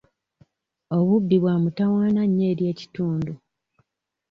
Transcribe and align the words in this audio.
Obubbi 0.97 1.35
bwamutawaana 1.41 2.21
nnyo 2.27 2.45
eri 2.51 2.63
ekitundu. 2.71 3.33